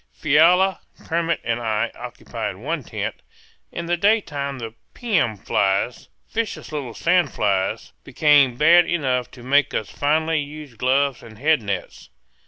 Fiala, 0.13 0.79
Kermit, 1.05 1.41
and 1.43 1.59
I 1.59 1.91
occupied 1.93 2.55
one 2.55 2.83
tent. 2.83 3.21
In 3.71 3.85
the 3.85 3.97
daytime 3.97 4.57
the 4.57 4.73
"pium" 4.95 5.37
flies, 5.37 6.09
vicious 6.31 6.71
little 6.71 6.95
sand 6.95 7.31
flies, 7.31 7.93
became 8.03 8.57
bad 8.57 8.87
enough 8.87 9.29
to 9.29 9.43
make 9.43 9.75
us 9.75 9.91
finally 9.91 10.39
use 10.41 10.73
gloves 10.73 11.21
and 11.21 11.37
head 11.37 11.61
nets. 11.61 12.09